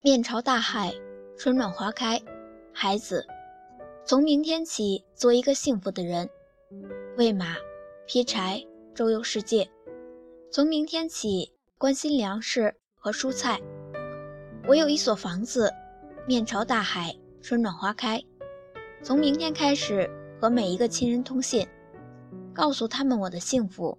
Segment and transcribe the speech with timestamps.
[0.00, 0.94] 面朝大海，
[1.36, 2.20] 春暖花开。
[2.72, 3.26] 孩子，
[4.04, 6.28] 从明天起做一个幸福的人，
[7.16, 7.56] 喂马，
[8.06, 8.62] 劈柴，
[8.94, 9.68] 周游世界。
[10.52, 13.60] 从明天起关心粮食和蔬菜。
[14.68, 15.72] 我有一所房子，
[16.26, 18.22] 面朝大海，春暖花开。
[19.02, 20.08] 从明天开始
[20.40, 21.66] 和每一个亲人通信，
[22.52, 23.98] 告诉他们我的幸福。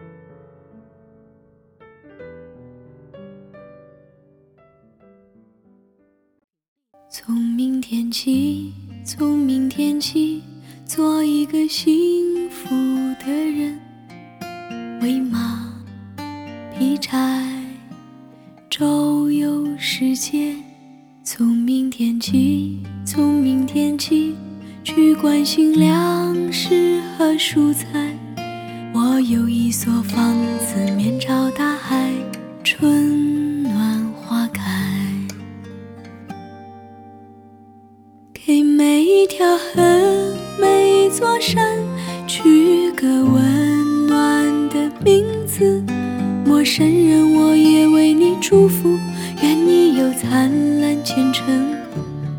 [7.13, 8.71] 从明天起，
[9.03, 10.41] 从明天起，
[10.85, 12.69] 做一个幸福
[13.19, 13.77] 的人，
[15.01, 15.73] 喂马。
[16.73, 17.45] 劈柴，
[18.69, 20.55] 周游世界。
[21.21, 24.33] 从明天起，从明天起，
[24.81, 28.17] 去关心粮食和蔬菜。
[28.93, 31.50] 我有一所房子，面朝
[41.11, 41.77] 座山，
[42.25, 45.83] 取个温暖的名字。
[46.45, 48.97] 陌生人，我也为你祝福，
[49.43, 51.45] 愿你有灿烂前程。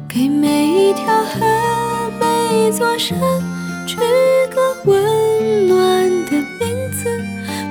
[0.09, 1.41] 给每一条河，
[2.19, 3.19] 每一座山，
[3.87, 3.99] 取
[4.51, 7.11] 个温暖的名字。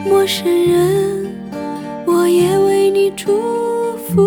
[0.08, 1.36] 陌生人，
[2.06, 3.42] 我也为你祝
[4.08, 4.22] 福，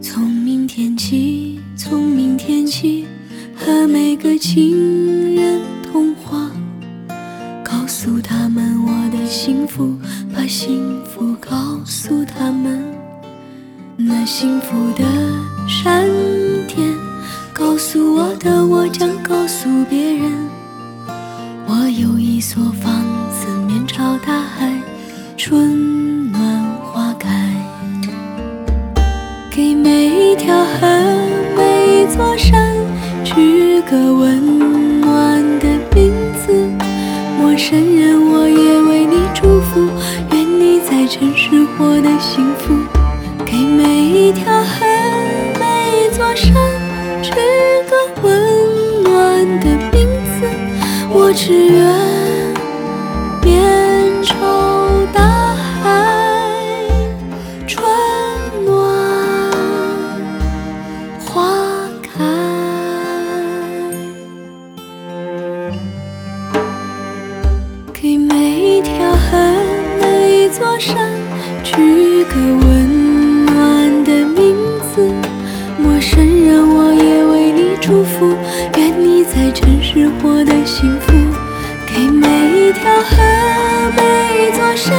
[0.00, 0.66] 从明。
[0.72, 3.06] 天起，从明天起，
[3.54, 6.50] 和每个亲人通话，
[7.62, 9.94] 告诉他们我的幸福，
[10.34, 12.82] 把幸福告诉他们。
[13.98, 15.04] 那幸福的
[15.68, 16.08] 闪
[16.66, 16.96] 电
[17.52, 20.32] 告诉我的，我将告诉别人。
[21.66, 23.04] 我有一所房
[24.00, 24.72] 到，大海，
[25.36, 26.40] 春暖
[26.82, 27.28] 花开。
[29.50, 30.86] 给每一条河，
[31.54, 32.74] 每一座山，
[33.22, 36.66] 取个温暖的名字。
[37.38, 39.86] 陌生人，我也为你祝福，
[40.32, 42.72] 愿你在城市获得幸福。
[43.44, 44.86] 给每一条河，
[45.58, 46.54] 每一座山，
[47.22, 50.48] 取个温暖的名字。
[51.12, 52.09] 我只愿
[70.80, 70.96] 山
[71.62, 75.12] 取个温暖的名字
[75.76, 78.34] 陌生人我也为你祝福
[78.78, 81.12] 愿你在城市获得幸福
[81.86, 83.12] 给每一条河
[83.94, 84.02] 每
[84.46, 84.96] 一座山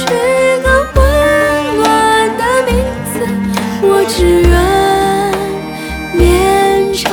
[0.00, 0.04] 取
[0.64, 1.00] 个温
[1.76, 2.74] 暖的名
[3.12, 3.14] 字
[3.82, 4.52] 我只愿
[6.18, 7.08] 面朝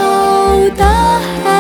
[0.75, 1.50] 大海